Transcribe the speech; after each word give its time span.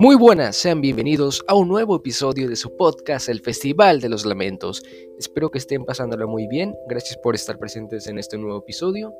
Muy 0.00 0.14
buenas, 0.14 0.54
sean 0.54 0.80
bienvenidos 0.80 1.42
a 1.48 1.56
un 1.56 1.66
nuevo 1.66 1.96
episodio 1.96 2.48
de 2.48 2.54
su 2.54 2.76
podcast 2.76 3.28
El 3.28 3.40
Festival 3.40 4.00
de 4.00 4.08
los 4.08 4.24
Lamentos. 4.24 4.80
Espero 5.18 5.50
que 5.50 5.58
estén 5.58 5.84
pasándolo 5.84 6.28
muy 6.28 6.46
bien, 6.46 6.76
gracias 6.86 7.18
por 7.20 7.34
estar 7.34 7.58
presentes 7.58 8.06
en 8.06 8.16
este 8.16 8.38
nuevo 8.38 8.58
episodio. 8.58 9.12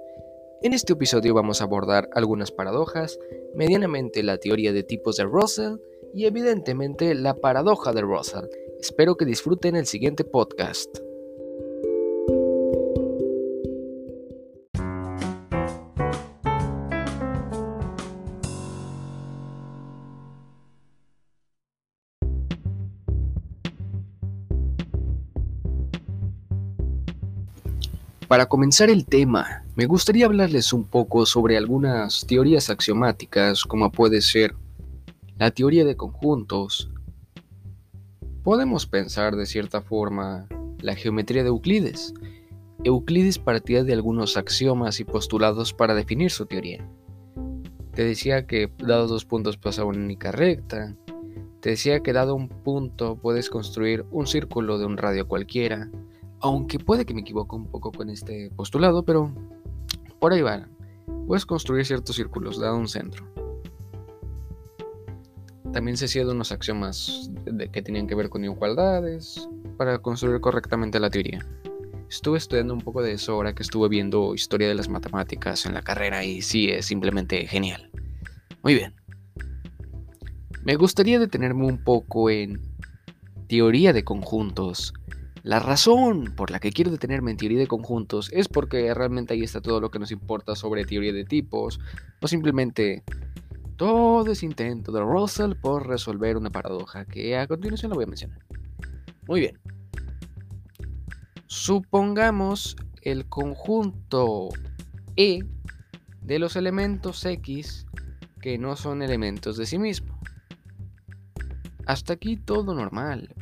En 0.63 0.73
este 0.73 0.93
episodio 0.93 1.35
vamos 1.35 1.61
a 1.61 1.65
abordar 1.65 2.09
algunas 2.15 2.53
paradojas, 2.53 3.19
medianamente 3.57 4.23
la 4.23 4.39
teoría 4.39 4.73
de 4.73 4.85
tipos 4.85 5.17
de 5.17 5.25
Russell 5.25 5.79
y 6.15 6.27
evidentemente 6.27 7.13
la 7.17 7.35
paradoja 7.35 7.93
de 7.93 8.03
Russell. 8.03 8.45
Espero 8.81 9.17
que 9.17 9.25
disfruten 9.25 9.75
el 9.75 9.87
siguiente 9.87 10.23
podcast. 10.23 11.08
Para 28.29 28.45
comenzar 28.45 28.91
el 28.91 29.07
tema, 29.07 29.65
me 29.75 29.87
gustaría 29.87 30.27
hablarles 30.27 30.75
un 30.75 30.85
poco 30.85 31.25
sobre 31.25 31.57
algunas 31.57 32.27
teorías 32.27 32.69
axiomáticas, 32.69 33.65
como 33.65 33.91
puede 33.91 34.21
ser 34.21 34.55
la 35.39 35.51
teoría 35.51 35.87
de 35.87 35.97
conjuntos. 35.97 36.91
Podemos 38.45 38.87
pensar 38.87 39.35
de 39.35 39.47
cierta 39.47 39.81
forma 39.81 40.47
la 40.83 40.95
geometría 40.95 41.43
de 41.43 41.49
Euclides. 41.49 42.13
Euclides 42.85 43.39
partía 43.39 43.83
de 43.83 43.95
algunos 43.95 44.37
axiomas 44.37 45.01
y 45.01 45.05
postulados 45.05 45.73
para 45.73 45.95
definir 45.95 46.31
su 46.31 46.45
teoría. 46.45 46.87
Te 47.95 48.05
decía 48.05 48.47
que 48.47 48.71
dados 48.77 49.09
dos 49.09 49.25
puntos 49.25 49.57
pasa 49.57 49.87
una 49.87 50.01
única 50.01 50.33
recta. 50.33 50.95
Te 51.61 51.71
decía 51.71 52.01
que 52.01 52.13
dado 52.13 52.35
un 52.35 52.51
punto 52.51 53.17
puedes 53.17 53.49
construir 53.49 54.05
un 54.11 54.27
círculo 54.27 54.79
de 54.79 54.85
un 54.85 54.99
radio 54.99 55.27
cualquiera 55.27 55.91
aunque 56.41 56.79
puede 56.79 57.05
que 57.05 57.15
me 57.15 57.21
equivoque 57.21 57.57
un 57.57 57.67
poco 57.67 57.93
con 57.93 58.11
este 58.11 58.51
postulado, 58.57 59.05
pero 59.05 59.33
por 60.19 60.33
ahí 60.33 60.43
va. 60.43 60.69
Puedes 61.27 61.47
construir 61.47 61.85
ciertos 61.85 62.17
círculos 62.17 62.59
dado 62.59 62.77
un 62.77 62.89
centro. 62.89 63.27
También 65.73 65.97
se 65.97 66.07
hacía 66.07 66.27
unos 66.27 66.51
axiomas 66.51 67.31
de 67.45 67.71
que 67.71 67.83
tenían 67.83 68.07
que 68.07 68.15
ver 68.15 68.31
con 68.31 68.45
igualdades 68.45 69.49
para 69.77 69.99
construir 69.99 70.41
correctamente 70.41 70.99
la 70.99 71.11
teoría. 71.11 71.45
Estuve 72.09 72.39
estudiando 72.39 72.73
un 72.73 72.81
poco 72.81 73.03
de 73.03 73.13
eso 73.13 73.33
ahora 73.33 73.55
que 73.55 73.63
estuve 73.63 73.89
viendo 73.89 74.35
historia 74.35 74.67
de 74.67 74.75
las 74.75 74.89
matemáticas 74.89 75.67
en 75.67 75.75
la 75.75 75.83
carrera 75.83 76.25
y 76.25 76.41
sí, 76.41 76.71
es 76.71 76.87
simplemente 76.87 77.47
genial. 77.47 77.91
Muy 78.63 78.75
bien. 78.75 78.95
Me 80.65 80.77
gustaría 80.77 81.19
detenerme 81.19 81.67
un 81.67 81.85
poco 81.85 82.31
en 82.31 82.63
teoría 83.47 83.93
de 83.93 84.05
conjuntos 84.05 84.95
la 85.49 85.61
razón 85.61 86.35
por 86.37 86.51
la 86.51 86.61
que 86.61 86.73
quiero 86.73 86.91
detenerme 86.91 87.31
en 87.31 87.39
teoría 87.39 87.59
de 87.59 87.67
conjuntos 87.67 88.29
es 88.35 88.49
porque 88.49 88.93
realmente 88.93 89.33
ahí 89.33 89.43
está 89.43 89.63
todo 89.63 89.81
lo 89.81 89.91
que 89.91 89.99
nos 89.99 90.11
importa 90.11 90.55
sobre 90.55 90.85
teoría 90.85 91.15
de 91.15 91.25
tipos, 91.25 91.81
o 92.21 92.29
simplemente 92.29 93.03
todo 93.77 94.31
ese 94.31 94.45
intento 94.45 94.93
de 94.93 95.01
Russell 95.01 95.55
por 95.55 95.89
resolver 95.89 96.37
una 96.37 96.51
paradoja 96.51 97.07
que 97.07 97.39
a 97.39 97.47
continuación 97.47 97.89
lo 97.89 97.95
voy 97.95 98.05
a 98.05 98.09
mencionar. 98.09 98.45
Muy 99.27 99.41
bien. 99.41 99.59
Supongamos 101.47 102.77
el 103.01 103.27
conjunto 103.27 104.51
E 105.17 105.47
de 106.21 106.39
los 106.39 106.57
elementos 106.57 107.25
X 107.25 107.87
que 108.43 108.59
no 108.59 108.77
son 108.77 109.01
elementos 109.01 109.57
de 109.57 109.65
sí 109.65 109.79
mismo. 109.79 110.21
Hasta 111.87 112.13
aquí 112.13 112.37
todo 112.37 112.75
normal, 112.75 113.35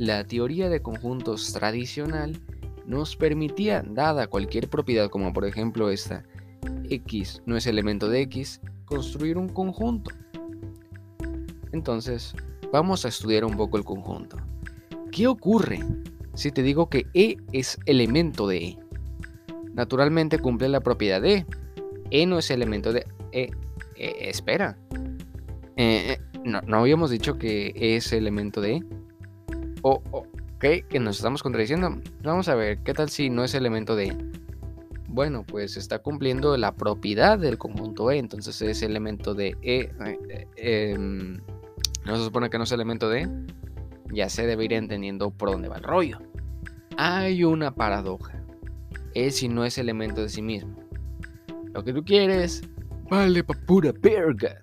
la 0.00 0.24
teoría 0.24 0.70
de 0.70 0.80
conjuntos 0.80 1.52
tradicional 1.52 2.40
nos 2.86 3.16
permitía, 3.16 3.84
dada 3.86 4.28
cualquier 4.28 4.70
propiedad 4.70 5.10
como 5.10 5.34
por 5.34 5.44
ejemplo 5.44 5.90
esta, 5.90 6.24
X 6.88 7.42
no 7.44 7.54
es 7.54 7.66
elemento 7.66 8.08
de 8.08 8.22
X, 8.22 8.62
construir 8.86 9.36
un 9.36 9.50
conjunto. 9.50 10.10
Entonces, 11.72 12.34
vamos 12.72 13.04
a 13.04 13.08
estudiar 13.08 13.44
un 13.44 13.58
poco 13.58 13.76
el 13.76 13.84
conjunto. 13.84 14.38
¿Qué 15.12 15.26
ocurre 15.26 15.80
si 16.32 16.50
te 16.50 16.62
digo 16.62 16.88
que 16.88 17.04
E 17.12 17.36
es 17.52 17.78
elemento 17.84 18.48
de 18.48 18.56
E? 18.56 18.78
Naturalmente 19.74 20.38
cumple 20.38 20.70
la 20.70 20.80
propiedad 20.80 21.20
de 21.20 21.34
E. 21.34 21.46
E 22.10 22.26
no 22.26 22.38
es 22.38 22.50
elemento 22.50 22.94
de 22.94 23.06
E. 23.32 23.50
e 23.96 24.30
espera. 24.30 24.78
Eh, 25.76 26.16
eh, 26.16 26.20
no, 26.42 26.62
¿No 26.62 26.78
habíamos 26.78 27.10
dicho 27.10 27.36
que 27.36 27.74
E 27.76 27.96
es 27.96 28.14
elemento 28.14 28.62
de 28.62 28.76
E? 28.76 28.99
O, 29.82 30.02
ok, 30.10 30.64
que 30.88 31.00
nos 31.00 31.16
estamos 31.16 31.42
contradiciendo. 31.42 31.98
Vamos 32.22 32.48
a 32.48 32.54
ver, 32.54 32.78
¿qué 32.78 32.92
tal 32.92 33.08
si 33.08 33.30
no 33.30 33.44
es 33.44 33.54
elemento 33.54 33.96
de 33.96 34.16
Bueno, 35.08 35.44
pues 35.46 35.76
está 35.76 36.00
cumpliendo 36.00 36.56
la 36.56 36.72
propiedad 36.72 37.38
del 37.38 37.58
conjunto 37.58 38.10
E, 38.10 38.18
entonces 38.18 38.60
es 38.62 38.82
elemento 38.82 39.34
de 39.34 39.56
E. 39.62 39.90
Eh, 40.28 40.46
em, 40.56 41.40
no 42.04 42.16
se 42.16 42.24
supone 42.24 42.50
que 42.50 42.58
no 42.58 42.64
es 42.64 42.72
elemento 42.72 43.08
de 43.08 43.28
Ya 44.12 44.28
se 44.28 44.46
debe 44.46 44.64
ir 44.64 44.72
entendiendo 44.72 45.30
por 45.30 45.50
dónde 45.50 45.68
va 45.68 45.76
el 45.76 45.84
rollo. 45.84 46.18
Hay 46.96 47.44
una 47.44 47.74
paradoja. 47.74 48.42
E 49.14 49.30
si 49.30 49.48
no 49.48 49.64
es 49.64 49.78
elemento 49.78 50.22
de 50.22 50.28
sí 50.28 50.42
mismo. 50.42 50.76
Lo 51.72 51.82
que 51.84 51.92
tú 51.92 52.04
quieres, 52.04 52.62
vale 53.08 53.42
pa' 53.44 53.54
pura 53.66 53.92
verga. 53.92 54.58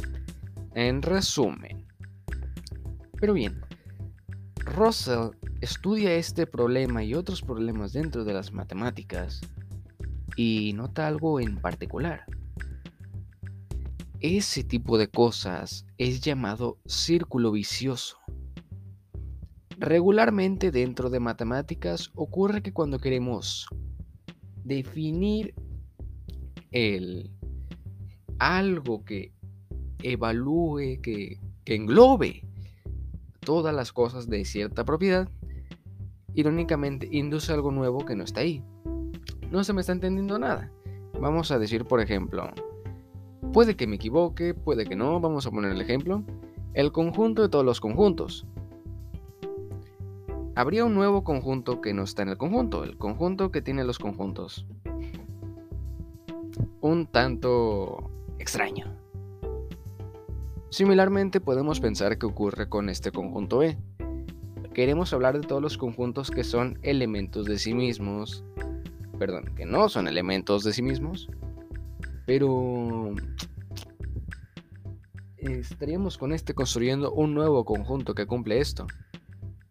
En 0.75 1.01
resumen. 1.01 1.85
Pero 3.19 3.33
bien, 3.33 3.59
Russell 4.77 5.31
estudia 5.59 6.13
este 6.13 6.45
problema 6.45 7.03
y 7.03 7.15
otros 7.15 7.41
problemas 7.41 7.93
dentro 7.93 8.23
de 8.23 8.33
las 8.33 8.53
matemáticas 8.53 9.41
y 10.35 10.71
nota 10.73 11.07
algo 11.07 11.39
en 11.39 11.59
particular. 11.59 12.25
Ese 14.19 14.63
tipo 14.63 14.99
de 14.99 15.07
cosas 15.07 15.83
es 15.97 16.21
llamado 16.21 16.77
círculo 16.85 17.51
vicioso. 17.51 18.17
Regularmente 19.79 20.69
dentro 20.69 21.09
de 21.09 21.21
matemáticas 21.21 22.11
ocurre 22.13 22.61
que 22.61 22.71
cuando 22.71 22.99
queremos 22.99 23.65
definir 24.63 25.55
el 26.69 27.31
algo 28.37 29.03
que 29.03 29.33
evalúe, 30.03 31.01
que, 31.01 31.39
que 31.65 31.73
englobe 31.73 32.46
todas 33.47 33.73
las 33.73 33.93
cosas 33.93 34.29
de 34.29 34.43
cierta 34.43 34.83
propiedad, 34.83 35.29
irónicamente 36.33 37.07
induce 37.09 37.53
algo 37.53 37.71
nuevo 37.71 37.99
que 37.99 38.13
no 38.13 38.25
está 38.25 38.41
ahí. 38.41 38.61
No 39.49 39.63
se 39.63 39.71
me 39.71 39.79
está 39.79 39.93
entendiendo 39.93 40.37
nada. 40.37 40.69
Vamos 41.21 41.49
a 41.51 41.57
decir, 41.57 41.85
por 41.85 42.01
ejemplo, 42.01 42.51
puede 43.53 43.77
que 43.77 43.87
me 43.87 43.95
equivoque, 43.95 44.53
puede 44.53 44.85
que 44.85 44.97
no, 44.97 45.21
vamos 45.21 45.47
a 45.47 45.51
poner 45.51 45.71
el 45.71 45.79
ejemplo, 45.79 46.25
el 46.73 46.91
conjunto 46.91 47.41
de 47.41 47.47
todos 47.47 47.63
los 47.63 47.79
conjuntos. 47.79 48.45
Habría 50.53 50.83
un 50.83 50.93
nuevo 50.93 51.23
conjunto 51.23 51.79
que 51.79 51.93
no 51.93 52.03
está 52.03 52.23
en 52.23 52.29
el 52.29 52.37
conjunto, 52.37 52.83
el 52.83 52.97
conjunto 52.97 53.49
que 53.49 53.61
tiene 53.61 53.85
los 53.85 53.97
conjuntos. 53.97 54.67
Un 56.81 57.07
tanto 57.07 58.11
extraño. 58.39 59.06
Similarmente 60.69 61.39
podemos 61.39 61.79
pensar 61.79 62.17
que 62.17 62.25
ocurre 62.25 62.67
con 62.67 62.89
este 62.89 63.11
conjunto 63.11 63.63
E. 63.63 63.77
Queremos 64.73 65.13
hablar 65.13 65.39
de 65.39 65.47
todos 65.47 65.61
los 65.61 65.77
conjuntos 65.77 66.29
que 66.29 66.43
son 66.43 66.77
elementos 66.83 67.45
de 67.45 67.57
sí 67.57 67.73
mismos, 67.73 68.43
perdón, 69.17 69.55
que 69.55 69.65
no 69.65 69.87
son 69.89 70.07
elementos 70.07 70.63
de 70.63 70.73
sí 70.73 70.81
mismos, 70.81 71.29
pero 72.25 73.15
estaríamos 75.37 76.17
con 76.17 76.33
este 76.33 76.53
construyendo 76.53 77.11
un 77.13 77.33
nuevo 77.33 77.63
conjunto 77.63 78.13
que 78.13 78.25
cumple 78.25 78.59
esto. 78.59 78.85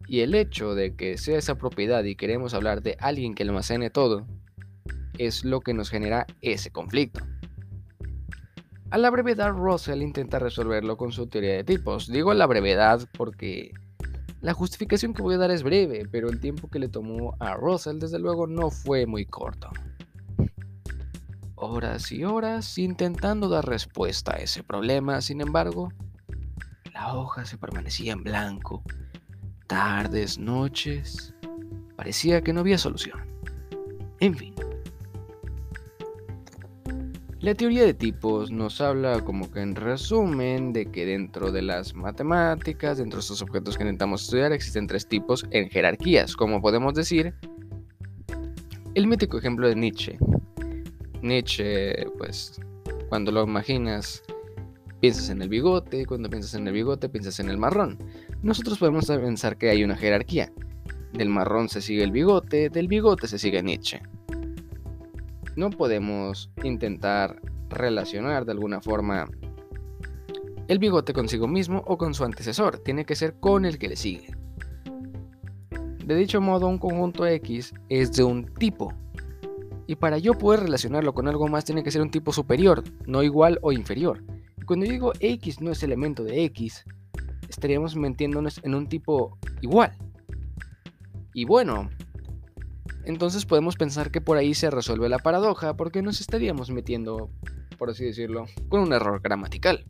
Y 0.08 0.20
el 0.20 0.34
hecho 0.34 0.74
de 0.74 0.96
que 0.96 1.18
sea 1.18 1.38
esa 1.38 1.56
propiedad 1.56 2.02
y 2.04 2.16
queremos 2.16 2.54
hablar 2.54 2.82
de 2.82 2.96
alguien 3.00 3.34
que 3.34 3.42
almacene 3.42 3.90
todo, 3.90 4.26
es 5.18 5.44
lo 5.44 5.60
que 5.60 5.74
nos 5.74 5.90
genera 5.90 6.26
ese 6.40 6.70
conflicto. 6.70 7.20
A 8.90 8.98
la 8.98 9.10
brevedad, 9.10 9.50
Russell 9.50 10.00
intenta 10.00 10.38
resolverlo 10.38 10.96
con 10.96 11.10
su 11.10 11.26
teoría 11.26 11.54
de 11.54 11.64
tipos. 11.64 12.06
Digo 12.06 12.30
a 12.30 12.34
la 12.34 12.46
brevedad 12.46 13.00
porque 13.18 13.72
la 14.40 14.54
justificación 14.54 15.12
que 15.12 15.22
voy 15.22 15.34
a 15.34 15.38
dar 15.38 15.50
es 15.50 15.64
breve, 15.64 16.06
pero 16.10 16.28
el 16.28 16.38
tiempo 16.38 16.68
que 16.68 16.78
le 16.78 16.88
tomó 16.88 17.34
a 17.40 17.54
Russell 17.54 17.98
desde 17.98 18.20
luego 18.20 18.46
no 18.46 18.70
fue 18.70 19.04
muy 19.06 19.26
corto. 19.26 19.70
Horas 21.56 22.12
y 22.12 22.22
horas 22.22 22.78
intentando 22.78 23.48
dar 23.48 23.66
respuesta 23.66 24.36
a 24.36 24.38
ese 24.38 24.62
problema, 24.62 25.20
sin 25.20 25.40
embargo, 25.40 25.90
la 26.92 27.14
hoja 27.14 27.44
se 27.44 27.58
permanecía 27.58 28.12
en 28.12 28.22
blanco. 28.22 28.84
Tardes, 29.66 30.38
noches, 30.38 31.34
parecía 31.96 32.40
que 32.40 32.52
no 32.52 32.60
había 32.60 32.78
solución. 32.78 33.18
En 34.20 34.36
fin. 34.36 34.54
La 37.46 37.54
teoría 37.54 37.84
de 37.84 37.94
tipos 37.94 38.50
nos 38.50 38.80
habla 38.80 39.20
como 39.20 39.48
que 39.52 39.60
en 39.60 39.76
resumen 39.76 40.72
de 40.72 40.90
que 40.90 41.06
dentro 41.06 41.52
de 41.52 41.62
las 41.62 41.94
matemáticas, 41.94 42.98
dentro 42.98 43.18
de 43.18 43.20
estos 43.20 43.40
objetos 43.40 43.76
que 43.76 43.84
intentamos 43.84 44.24
estudiar, 44.24 44.50
existen 44.50 44.88
tres 44.88 45.06
tipos 45.06 45.46
en 45.52 45.70
jerarquías, 45.70 46.34
como 46.34 46.60
podemos 46.60 46.94
decir 46.94 47.34
el 48.96 49.06
mítico 49.06 49.38
ejemplo 49.38 49.68
de 49.68 49.76
Nietzsche. 49.76 50.18
Nietzsche, 51.22 52.06
pues, 52.18 52.60
cuando 53.10 53.30
lo 53.30 53.44
imaginas, 53.44 54.24
piensas 54.98 55.30
en 55.30 55.40
el 55.40 55.48
bigote, 55.48 56.04
cuando 56.04 56.28
piensas 56.28 56.54
en 56.54 56.66
el 56.66 56.74
bigote, 56.74 57.08
piensas 57.08 57.38
en 57.38 57.48
el 57.48 57.58
marrón. 57.58 57.96
Nosotros 58.42 58.76
podemos 58.76 59.06
pensar 59.06 59.56
que 59.56 59.70
hay 59.70 59.84
una 59.84 59.94
jerarquía. 59.94 60.52
Del 61.12 61.28
marrón 61.28 61.68
se 61.68 61.80
sigue 61.80 62.02
el 62.02 62.10
bigote, 62.10 62.70
del 62.70 62.88
bigote 62.88 63.28
se 63.28 63.38
sigue 63.38 63.62
Nietzsche 63.62 64.02
no 65.56 65.70
podemos 65.70 66.50
intentar 66.62 67.40
relacionar 67.68 68.44
de 68.44 68.52
alguna 68.52 68.80
forma 68.80 69.26
el 70.68 70.78
bigote 70.78 71.12
consigo 71.12 71.46
mismo 71.46 71.82
o 71.86 71.96
con 71.96 72.14
su 72.14 72.24
antecesor, 72.24 72.78
tiene 72.78 73.04
que 73.04 73.14
ser 73.14 73.34
con 73.38 73.64
el 73.64 73.78
que 73.78 73.88
le 73.88 73.96
sigue. 73.96 74.36
De 76.04 76.14
dicho 76.14 76.40
modo, 76.40 76.68
un 76.68 76.78
conjunto 76.78 77.26
X 77.26 77.74
es 77.88 78.12
de 78.12 78.24
un 78.24 78.46
tipo. 78.46 78.92
Y 79.86 79.96
para 79.96 80.18
yo 80.18 80.34
poder 80.34 80.60
relacionarlo 80.60 81.14
con 81.14 81.28
algo 81.28 81.48
más 81.48 81.64
tiene 81.64 81.82
que 81.82 81.90
ser 81.90 82.02
un 82.02 82.10
tipo 82.10 82.32
superior, 82.32 82.82
no 83.06 83.22
igual 83.22 83.58
o 83.62 83.72
inferior. 83.72 84.22
cuando 84.66 84.86
yo 84.86 84.92
digo 84.92 85.12
X 85.20 85.60
no 85.60 85.70
es 85.70 85.82
elemento 85.82 86.24
de 86.24 86.44
X, 86.44 86.84
estaríamos 87.48 87.94
metiéndonos 87.96 88.60
en 88.64 88.74
un 88.74 88.88
tipo 88.88 89.38
igual. 89.60 89.96
Y 91.34 91.44
bueno, 91.44 91.88
entonces 93.06 93.46
podemos 93.46 93.76
pensar 93.76 94.10
que 94.10 94.20
por 94.20 94.36
ahí 94.36 94.52
se 94.52 94.68
resuelve 94.68 95.08
la 95.08 95.20
paradoja 95.20 95.76
porque 95.76 96.02
nos 96.02 96.20
estaríamos 96.20 96.70
metiendo, 96.70 97.30
por 97.78 97.88
así 97.88 98.04
decirlo, 98.04 98.46
con 98.68 98.80
un 98.80 98.92
error 98.92 99.20
gramatical. 99.22 99.86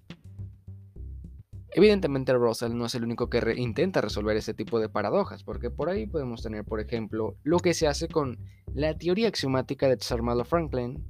Evidentemente 1.70 2.34
Russell 2.34 2.74
no 2.74 2.84
es 2.86 2.94
el 2.94 3.04
único 3.04 3.28
que 3.30 3.54
intenta 3.56 4.02
resolver 4.02 4.36
ese 4.36 4.52
tipo 4.52 4.78
de 4.80 4.90
paradojas, 4.90 5.42
porque 5.44 5.70
por 5.70 5.88
ahí 5.88 6.06
podemos 6.06 6.42
tener, 6.42 6.64
por 6.64 6.78
ejemplo, 6.78 7.36
lo 7.42 7.58
que 7.58 7.72
se 7.72 7.86
hace 7.86 8.06
con 8.06 8.38
la 8.74 8.96
teoría 8.96 9.28
axiomática 9.28 9.88
de 9.88 9.96
Tsarmalo 9.96 10.44
Franklin, 10.44 11.02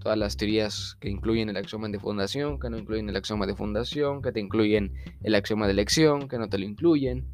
todas 0.00 0.18
las 0.18 0.36
teorías 0.36 0.96
que 1.00 1.10
incluyen 1.10 1.48
el 1.48 1.56
axioma 1.56 1.88
de 1.88 2.00
fundación, 2.00 2.58
que 2.58 2.70
no 2.70 2.78
incluyen 2.78 3.08
el 3.08 3.16
axioma 3.16 3.46
de 3.46 3.54
fundación, 3.54 4.20
que 4.20 4.32
te 4.32 4.40
incluyen 4.40 4.94
el 5.22 5.34
axioma 5.36 5.66
de 5.66 5.72
elección, 5.72 6.28
que 6.28 6.38
no 6.38 6.48
te 6.48 6.58
lo 6.58 6.64
incluyen, 6.64 7.24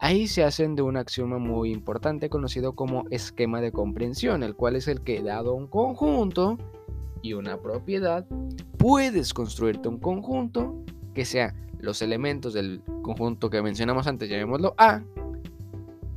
Ahí 0.00 0.28
se 0.28 0.44
hacen 0.44 0.76
de 0.76 0.82
un 0.82 0.96
axioma 0.96 1.38
muy 1.38 1.72
importante 1.72 2.30
conocido 2.30 2.74
como 2.74 3.04
esquema 3.10 3.60
de 3.60 3.72
comprensión, 3.72 4.44
el 4.44 4.54
cual 4.54 4.76
es 4.76 4.86
el 4.86 5.00
que 5.00 5.22
dado 5.22 5.54
un 5.54 5.66
conjunto 5.66 6.56
y 7.20 7.32
una 7.32 7.60
propiedad, 7.60 8.24
puedes 8.76 9.34
construirte 9.34 9.88
un 9.88 9.98
conjunto 9.98 10.76
que 11.14 11.24
sea 11.24 11.52
los 11.80 12.00
elementos 12.00 12.54
del 12.54 12.80
conjunto 13.02 13.50
que 13.50 13.60
mencionamos 13.60 14.06
antes, 14.06 14.28
llamémoslo 14.28 14.74
A, 14.78 15.02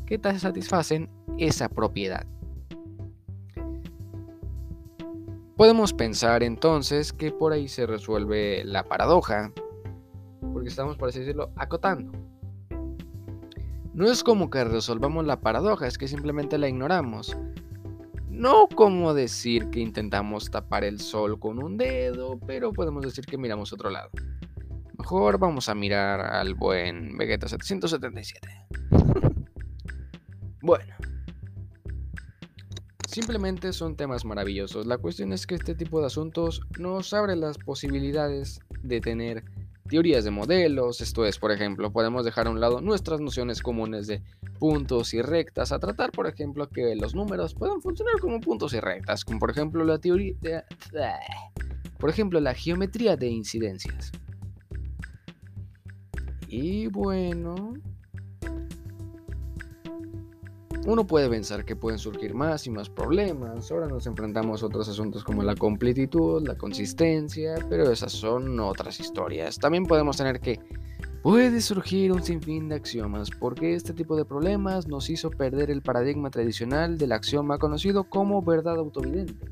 que 0.06 0.20
te 0.20 0.38
satisfacen 0.38 1.10
esa 1.40 1.68
propiedad. 1.68 2.28
Podemos 5.58 5.94
pensar 5.94 6.44
entonces 6.44 7.14
que 7.14 7.32
por 7.32 7.52
ahí 7.52 7.68
se 7.68 7.88
resuelve 7.88 8.64
la 8.64 8.84
paradoja, 8.84 9.52
porque 10.54 10.70
estamos, 10.70 10.98
por 10.98 11.10
así 11.10 11.20
decirlo, 11.20 11.50
acotando. 11.56 12.21
No 13.94 14.10
es 14.10 14.24
como 14.24 14.50
que 14.50 14.64
resolvamos 14.64 15.26
la 15.26 15.42
paradoja, 15.42 15.86
es 15.86 15.98
que 15.98 16.08
simplemente 16.08 16.58
la 16.58 16.70
ignoramos. 16.70 17.36
No 18.30 18.68
como 18.74 19.14
decir 19.14 19.70
que 19.70 19.82
intentamos 19.82 20.50
tapar 20.50 20.86
el 20.86 21.02
sol 21.02 21.38
con 21.40 21.62
un 21.62 21.78
dedo, 21.78 22.40
pero 22.48 22.72
podemos 22.72 23.04
decir 23.04 23.26
que 23.26 23.38
miramos 23.38 23.74
otro 23.74 23.90
lado. 23.90 24.10
Mejor 24.98 25.38
vamos 25.40 25.68
a 25.68 25.76
mirar 25.76 26.22
al 26.22 26.56
buen 26.56 27.18
Vegeta 27.18 27.50
777. 27.50 28.48
bueno. 30.62 30.96
Simplemente 33.08 33.74
son 33.74 33.98
temas 33.98 34.24
maravillosos. 34.24 34.86
La 34.86 34.98
cuestión 34.98 35.34
es 35.34 35.46
que 35.46 35.56
este 35.56 35.76
tipo 35.76 36.00
de 36.00 36.06
asuntos 36.06 36.62
nos 36.80 37.14
abre 37.14 37.36
las 37.36 37.58
posibilidades 37.58 38.62
de 38.84 39.02
tener 39.02 39.44
teorías 39.92 40.24
de 40.24 40.32
modelos, 40.32 41.02
esto 41.02 41.26
es, 41.26 41.38
por 41.38 41.52
ejemplo, 41.52 41.92
podemos 41.92 42.24
dejar 42.24 42.48
a 42.48 42.50
un 42.50 42.62
lado 42.62 42.80
nuestras 42.80 43.20
nociones 43.20 43.62
comunes 43.62 44.08
de 44.08 44.24
puntos 44.58 45.14
y 45.14 45.22
rectas, 45.22 45.74
a 45.74 45.80
tratar, 45.80 46.14
por 46.14 46.28
ejemplo, 46.28 46.70
que 46.70 46.96
los 46.96 47.14
números 47.14 47.54
puedan 47.56 47.82
funcionar 47.82 48.18
como 48.22 48.40
puntos 48.40 48.74
y 48.74 48.80
rectas, 48.80 49.26
como 49.26 49.40
por 49.40 49.52
ejemplo 49.52 49.84
la 49.84 50.00
teoría 50.00 50.34
de, 50.40 50.64
por 52.00 52.10
ejemplo, 52.10 52.40
la 52.40 52.54
geometría 52.54 53.18
de 53.18 53.28
incidencias. 53.28 54.14
Y 56.48 56.88
bueno, 56.88 57.74
uno 60.86 61.06
puede 61.06 61.30
pensar 61.30 61.64
que 61.64 61.76
pueden 61.76 62.00
surgir 62.00 62.34
más 62.34 62.66
y 62.66 62.72
más 62.72 62.90
problemas. 62.90 63.72
Ahora 63.72 63.88
nos 63.88 64.08
enfrentamos 64.08 64.64
a 64.64 64.66
otros 64.66 64.90
asuntos 64.90 65.24
como 65.24 65.44
la 65.44 65.56
completitud, 65.56 66.46
la 66.46 66.56
consistencia, 66.56 67.56
pero 67.70 67.92
esas 67.92 68.12
son 68.12 68.60
otras 68.60 69.00
historias. 69.00 69.58
También 69.60 69.86
podemos 69.86 70.18
tener 70.18 70.40
que 70.40 70.60
puede 71.22 71.62
surgir 71.62 72.12
un 72.12 72.24
sinfín 72.24 72.70
de 72.70 72.76
axiomas, 72.76 73.30
porque 73.30 73.76
este 73.76 73.94
tipo 73.94 74.16
de 74.16 74.26
problemas 74.26 74.88
nos 74.88 75.10
hizo 75.10 75.30
perder 75.30 75.70
el 75.70 75.84
paradigma 75.84 76.32
tradicional 76.32 76.98
del 76.98 77.12
axioma 77.12 77.60
conocido 77.60 78.06
como 78.06 78.42
verdad 78.42 78.78
autovidente. 78.78 79.52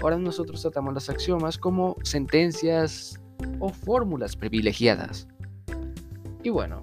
Ahora 0.00 0.16
nosotros 0.16 0.62
tratamos 0.62 0.94
las 0.94 1.10
axiomas 1.10 1.58
como 1.58 1.96
sentencias 2.02 3.20
o 3.60 3.68
fórmulas 3.68 4.34
privilegiadas. 4.34 5.28
Y 6.42 6.48
bueno, 6.48 6.80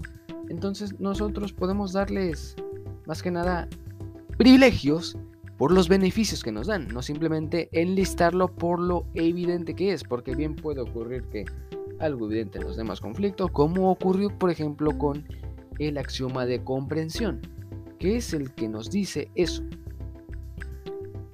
entonces 0.48 0.98
nosotros 1.00 1.52
podemos 1.52 1.92
darles 1.92 2.56
más 3.06 3.22
que 3.22 3.30
nada 3.30 3.68
privilegios 4.36 5.16
por 5.62 5.70
los 5.70 5.88
beneficios 5.88 6.42
que 6.42 6.50
nos 6.50 6.66
dan, 6.66 6.88
no 6.88 7.02
simplemente 7.02 7.68
enlistarlo 7.70 8.48
por 8.48 8.80
lo 8.80 9.06
evidente 9.14 9.74
que 9.74 9.92
es, 9.92 10.02
porque 10.02 10.34
bien 10.34 10.56
puede 10.56 10.80
ocurrir 10.80 11.22
que 11.30 11.44
algo 12.00 12.26
evidente 12.26 12.58
nos 12.58 12.76
dé 12.76 12.82
más 12.82 13.00
conflicto, 13.00 13.48
como 13.48 13.90
ocurrió 13.90 14.36
por 14.36 14.50
ejemplo 14.50 14.98
con 14.98 15.24
el 15.78 15.98
axioma 15.98 16.46
de 16.46 16.64
comprensión, 16.64 17.40
que 17.98 18.16
es 18.16 18.34
el 18.34 18.52
que 18.54 18.68
nos 18.68 18.90
dice 18.90 19.30
eso. 19.36 19.62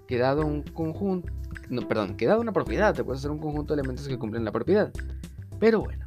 Que 0.06 0.19
dado 0.19 0.44
un 0.44 0.62
conjunto, 0.62 1.32
no, 1.70 1.88
perdón, 1.88 2.17
que 2.17 2.26
dado 2.26 2.43
una 2.43 2.53
propiedad, 2.53 2.94
te 2.94 3.05
puedes 3.05 3.20
hacer 3.20 3.31
un 3.31 3.38
conjunto 3.38 3.75
de 3.75 3.81
elementos 3.81 4.06
que 4.09 4.19
cumplen 4.19 4.44
la 4.44 4.53
propiedad. 4.53 4.93
Pero 5.58 5.81
bueno, 5.81 6.05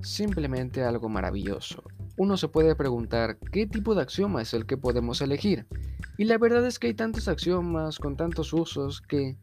simplemente 0.00 0.82
algo 0.82 1.10
maravilloso 1.10 1.83
uno 2.16 2.36
se 2.36 2.48
puede 2.48 2.76
preguntar 2.76 3.38
qué 3.50 3.66
tipo 3.66 3.94
de 3.94 4.02
axioma 4.02 4.42
es 4.42 4.54
el 4.54 4.66
que 4.66 4.76
podemos 4.76 5.20
elegir. 5.20 5.66
Y 6.16 6.24
la 6.24 6.38
verdad 6.38 6.64
es 6.66 6.78
que 6.78 6.88
hay 6.88 6.94
tantos 6.94 7.26
axiomas 7.28 7.98
con 7.98 8.16
tantos 8.16 8.52
usos 8.52 9.00
que 9.00 9.36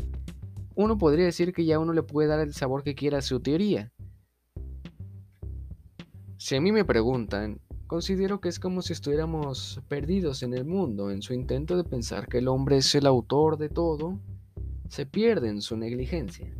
uno 0.75 0.97
podría 0.97 1.25
decir 1.25 1.53
que 1.53 1.65
ya 1.65 1.79
uno 1.79 1.93
le 1.93 2.03
puede 2.03 2.29
dar 2.29 2.39
el 2.39 2.53
sabor 2.53 2.83
que 2.83 2.95
quiera 2.95 3.17
a 3.17 3.21
su 3.21 3.41
teoría. 3.41 3.91
Si 6.37 6.55
a 6.55 6.61
mí 6.61 6.71
me 6.71 6.85
preguntan, 6.85 7.59
considero 7.87 8.39
que 8.39 8.49
es 8.49 8.59
como 8.59 8.81
si 8.81 8.93
estuviéramos 8.93 9.81
perdidos 9.89 10.43
en 10.43 10.53
el 10.53 10.65
mundo 10.65 11.11
en 11.11 11.21
su 11.21 11.33
intento 11.33 11.75
de 11.75 11.83
pensar 11.83 12.27
que 12.27 12.37
el 12.37 12.47
hombre 12.47 12.77
es 12.77 12.95
el 12.95 13.05
autor 13.05 13.57
de 13.57 13.69
todo, 13.69 14.17
se 14.87 15.05
pierde 15.05 15.49
en 15.49 15.61
su 15.61 15.75
negligencia, 15.75 16.55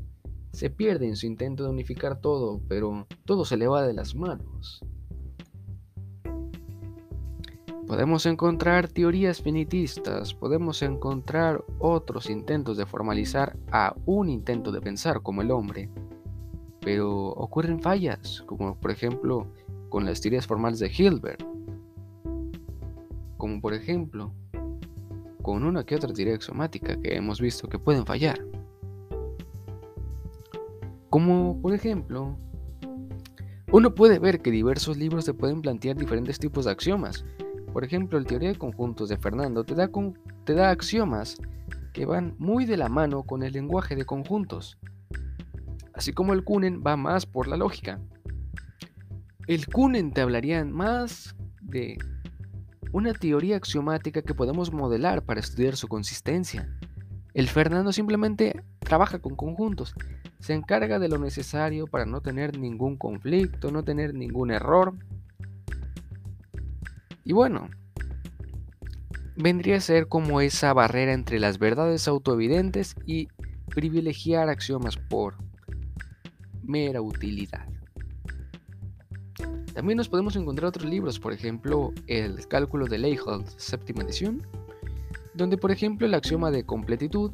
se 0.51 0.70
pierde 0.70 1.08
en 1.08 1.15
su 1.15 1.25
intento 1.25 1.63
de 1.63 1.70
unificar 1.70 2.20
todo, 2.20 2.62
pero 2.68 3.08
todo 3.25 3.46
se 3.46 3.58
le 3.58 3.68
va 3.68 3.88
de 3.88 3.94
las 3.94 4.13
manos. 4.13 4.82
Podemos 7.91 8.25
encontrar 8.25 8.88
teorías 8.88 9.41
finitistas, 9.41 10.33
podemos 10.33 10.81
encontrar 10.81 11.62
otros 11.77 12.29
intentos 12.29 12.77
de 12.77 12.86
formalizar 12.86 13.57
a 13.69 13.93
un 14.05 14.29
intento 14.29 14.71
de 14.71 14.79
pensar 14.79 15.21
como 15.21 15.41
el 15.41 15.51
hombre, 15.51 15.89
pero 16.79 17.27
ocurren 17.31 17.81
fallas, 17.81 18.43
como 18.45 18.79
por 18.79 18.91
ejemplo 18.91 19.45
con 19.89 20.05
las 20.05 20.21
teorías 20.21 20.48
formales 20.48 20.79
de 20.79 20.89
Hilbert, 20.89 21.43
como 23.36 23.60
por 23.60 23.74
ejemplo 23.74 24.31
con 25.41 25.65
una 25.65 25.86
que 25.86 25.95
otra 25.95 26.13
teoría 26.13 26.36
axiomática 26.36 26.98
que 26.98 27.17
hemos 27.17 27.41
visto 27.41 27.67
que 27.67 27.77
pueden 27.77 28.05
fallar. 28.05 28.39
Como 31.10 31.62
por 31.62 31.74
ejemplo, 31.74 32.38
uno 33.74 33.93
puede 33.93 34.17
ver 34.17 34.41
que 34.41 34.50
diversos 34.50 34.95
libros 34.95 35.25
se 35.25 35.33
pueden 35.33 35.62
plantear 35.62 35.98
diferentes 35.98 36.39
tipos 36.39 36.63
de 36.63 36.71
axiomas, 36.71 37.25
por 37.73 37.83
ejemplo, 37.83 38.17
el 38.17 38.25
teoría 38.25 38.49
de 38.49 38.57
conjuntos 38.57 39.09
de 39.09 39.17
Fernando 39.17 39.63
te 39.63 39.75
da, 39.75 39.89
te 40.43 40.53
da 40.53 40.69
axiomas 40.69 41.37
que 41.93 42.05
van 42.05 42.35
muy 42.37 42.65
de 42.65 42.77
la 42.77 42.89
mano 42.89 43.23
con 43.23 43.43
el 43.43 43.53
lenguaje 43.53 43.95
de 43.95 44.05
conjuntos, 44.05 44.77
así 45.93 46.13
como 46.13 46.33
el 46.33 46.43
Kunen 46.43 46.81
va 46.85 46.97
más 46.97 47.25
por 47.25 47.47
la 47.47 47.57
lógica. 47.57 47.99
El 49.47 49.67
Kunen 49.67 50.11
te 50.11 50.21
hablaría 50.21 50.63
más 50.65 51.35
de 51.61 51.97
una 52.91 53.13
teoría 53.13 53.55
axiomática 53.55 54.21
que 54.21 54.33
podemos 54.33 54.71
modelar 54.71 55.23
para 55.23 55.39
estudiar 55.39 55.75
su 55.75 55.87
consistencia. 55.87 56.69
El 57.33 57.47
Fernando 57.47 57.93
simplemente 57.93 58.61
trabaja 58.79 59.19
con 59.19 59.35
conjuntos, 59.35 59.95
se 60.39 60.53
encarga 60.53 60.99
de 60.99 61.07
lo 61.07 61.17
necesario 61.17 61.87
para 61.87 62.05
no 62.05 62.21
tener 62.21 62.57
ningún 62.57 62.97
conflicto, 62.97 63.71
no 63.71 63.83
tener 63.83 64.13
ningún 64.13 64.51
error. 64.51 64.95
Y 67.31 67.33
bueno, 67.33 67.69
vendría 69.38 69.77
a 69.77 69.79
ser 69.79 70.09
como 70.09 70.41
esa 70.41 70.73
barrera 70.73 71.13
entre 71.13 71.39
las 71.39 71.59
verdades 71.59 72.09
autoevidentes 72.09 72.93
y 73.05 73.29
privilegiar 73.67 74.50
axiomas 74.50 74.97
por 74.97 75.35
mera 76.61 77.00
utilidad. 77.00 77.65
También 79.73 79.95
nos 79.95 80.09
podemos 80.09 80.35
encontrar 80.35 80.67
otros 80.67 80.89
libros, 80.89 81.21
por 81.21 81.31
ejemplo, 81.31 81.93
el 82.07 82.45
cálculo 82.50 82.85
de 82.85 82.97
Leijold, 82.97 83.47
séptima 83.55 84.03
edición, 84.03 84.45
donde 85.33 85.55
por 85.55 85.71
ejemplo 85.71 86.07
el 86.07 86.15
axioma 86.15 86.51
de 86.51 86.65
completitud 86.65 87.31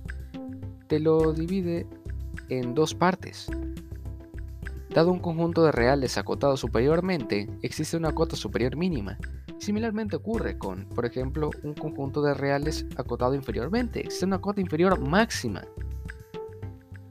te 0.86 1.00
lo 1.00 1.34
divide 1.34 1.88
en 2.50 2.76
dos 2.76 2.94
partes. 2.94 3.48
Dado 4.92 5.12
un 5.12 5.18
conjunto 5.18 5.64
de 5.64 5.72
reales 5.72 6.20
acotado 6.20 6.56
superiormente, 6.56 7.50
existe 7.64 7.98
una 7.98 8.14
cota 8.14 8.36
superior 8.36 8.76
mínima. 8.76 9.18
Similarmente 9.60 10.16
ocurre 10.16 10.58
con, 10.58 10.86
por 10.86 11.06
ejemplo, 11.06 11.50
un 11.64 11.74
conjunto 11.74 12.22
de 12.22 12.34
reales 12.34 12.86
acotado 12.96 13.34
inferiormente. 13.34 14.02
Existe 14.02 14.26
una 14.26 14.40
cota 14.40 14.62
inferior 14.62 15.00
máxima. 15.00 15.64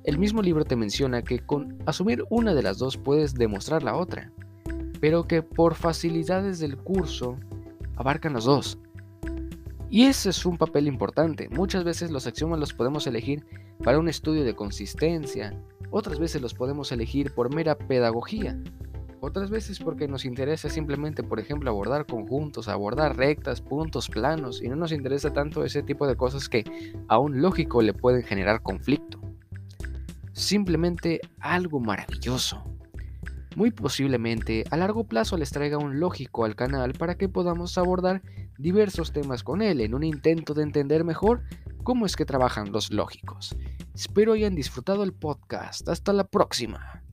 El 0.05 0.19
mismo 0.19 0.41
libro 0.41 0.65
te 0.65 0.77
menciona 0.77 1.23
que 1.23 1.41
con 1.41 1.79
asumir 1.87 2.25
una 2.31 2.55
de 2.55 2.63
las 2.63 2.79
dos 2.79 2.97
puedes 2.97 3.35
demostrar 3.35 3.83
la 3.83 3.97
otra, 3.97 4.31
pero 5.01 5.25
que 5.25 5.43
por 5.43 5.75
facilidades 5.75 6.61
del 6.61 6.77
curso 6.77 7.37
abarcan 7.97 8.33
los 8.35 8.45
dos. 8.45 8.79
Y 9.91 10.05
ese 10.05 10.31
es 10.31 10.47
un 10.47 10.59
papel 10.59 10.87
importante. 10.87 11.49
Muchas 11.49 11.83
veces 11.83 12.11
los 12.11 12.27
axiomas 12.27 12.61
los 12.61 12.73
podemos 12.73 13.07
elegir 13.07 13.45
para 13.83 13.99
un 13.99 14.09
estudio 14.09 14.45
de 14.45 14.55
consistencia, 14.55 15.53
otras 15.91 16.19
veces 16.19 16.43
los 16.43 16.55
podemos 16.55 16.91
elegir 16.93 17.33
por 17.33 17.55
mera 17.55 17.77
pedagogía, 17.77 18.59
otras 19.21 19.51
veces 19.51 19.79
porque 19.79 20.09
nos 20.09 20.25
interesa 20.25 20.69
simplemente, 20.69 21.23
por 21.23 21.41
ejemplo, 21.41 21.71
abordar 21.71 22.07
conjuntos, 22.07 22.69
abordar 22.69 23.17
rectas, 23.17 23.61
puntos 23.61 24.09
planos, 24.09 24.63
y 24.63 24.69
no 24.69 24.77
nos 24.77 24.93
interesa 24.93 25.33
tanto 25.33 25.65
ese 25.65 25.83
tipo 25.83 26.07
de 26.07 26.17
cosas 26.17 26.49
que 26.49 26.65
a 27.09 27.19
un 27.19 27.41
lógico 27.41 27.83
le 27.83 27.93
pueden 27.93 28.23
generar 28.23 28.63
conflicto. 28.63 29.21
Simplemente 30.33 31.21
algo 31.41 31.81
maravilloso. 31.81 32.63
Muy 33.57 33.71
posiblemente 33.71 34.65
a 34.71 34.77
largo 34.77 35.05
plazo 35.05 35.39
les 35.39 35.51
traiga 35.51 35.79
un 35.79 35.99
lógico 35.99 36.45
al 36.45 36.57
canal 36.57 36.93
para 36.93 37.17
que 37.17 37.29
podamos 37.29 37.79
abordar 37.79 38.21
diversos 38.59 39.13
temas 39.13 39.43
con 39.43 39.63
él 39.63 39.81
en 39.81 39.95
un 39.95 40.05
intento 40.05 40.53
de 40.53 40.63
entender 40.63 41.05
mejor 41.05 41.43
cómo 41.83 42.05
es 42.05 42.17
que 42.17 42.27
trabajan 42.27 42.71
los 42.71 42.93
lógicos. 42.93 43.57
Espero 43.95 44.35
hayan 44.35 44.55
disfrutado 44.55 45.05
el 45.05 45.15
podcast. 45.15 45.89
Hasta 45.89 46.13
la 46.13 46.25
próxima. 46.25 47.06